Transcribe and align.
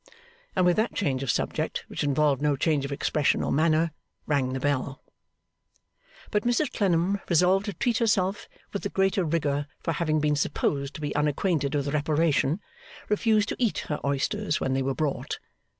and 0.55 0.65
with 0.65 0.77
that 0.77 0.95
change 0.95 1.21
of 1.21 1.29
subject, 1.29 1.83
which 1.87 2.03
involved 2.03 2.41
no 2.41 2.55
change 2.55 2.85
of 2.85 2.91
expression 2.91 3.43
or 3.43 3.51
manner, 3.51 3.91
rang 4.25 4.51
the 4.53 4.59
bell. 4.59 5.03
But 6.31 6.41
Mrs 6.41 6.73
Clennam, 6.73 7.21
resolved 7.29 7.65
to 7.67 7.73
treat 7.73 7.99
herself 7.99 8.49
with 8.73 8.81
the 8.81 8.89
greater 8.89 9.23
rigour 9.23 9.67
for 9.83 9.91
having 9.91 10.19
been 10.19 10.35
supposed 10.35 10.95
to 10.95 11.01
be 11.01 11.15
unacquainted 11.15 11.75
with 11.75 11.89
reparation, 11.93 12.61
refused 13.09 13.49
to 13.49 13.55
eat 13.59 13.77
her 13.89 13.99
oysters 14.03 14.59
when 14.59 14.73
they 14.73 14.81
were 14.81 14.95
brought. 14.95 15.37